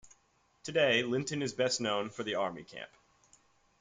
Today 0.63 1.03
Linton 1.03 1.43
is 1.43 1.53
best 1.53 1.79
known 1.79 2.09
for 2.09 2.23
the 2.23 2.33
army 2.33 2.63
camp. 2.63 2.89